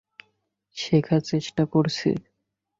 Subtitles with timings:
[0.77, 2.09] শেখার চেষ্টা করছি।